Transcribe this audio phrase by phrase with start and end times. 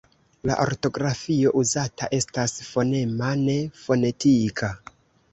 [0.49, 4.71] La ortografio uzata estas fonema, ne fonetika.